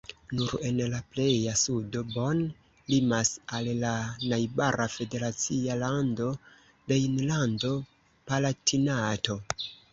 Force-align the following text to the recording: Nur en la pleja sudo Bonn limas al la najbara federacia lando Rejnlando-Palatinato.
Nur 0.37 0.53
en 0.67 0.77
la 0.93 0.99
pleja 1.15 1.51
sudo 1.63 2.01
Bonn 2.13 2.41
limas 2.93 3.31
al 3.59 3.69
la 3.85 3.93
najbara 4.33 4.89
federacia 4.95 5.79
lando 5.85 6.33
Rejnlando-Palatinato. 6.95 9.41